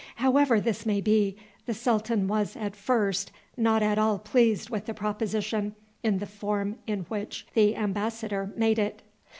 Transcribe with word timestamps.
However 0.15 0.59
this 0.59 0.83
may 0.83 0.99
be, 0.99 1.37
the 1.67 1.75
sultan 1.75 2.27
was 2.27 2.55
at 2.55 2.75
first 2.75 3.31
not 3.55 3.83
at 3.83 3.99
all 3.99 4.17
pleased 4.17 4.71
with 4.71 4.87
the 4.87 4.95
proposition 4.95 5.75
in 6.01 6.17
the 6.17 6.25
form 6.25 6.77
in 6.87 7.01
which 7.01 7.45
the 7.53 7.75
embassador 7.75 8.51
made 8.55 8.79
it. 8.79 9.03